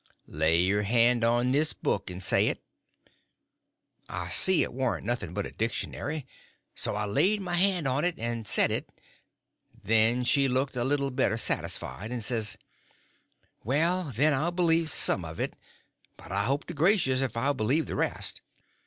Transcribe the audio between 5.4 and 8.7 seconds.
a dictionary, so I laid my hand on it and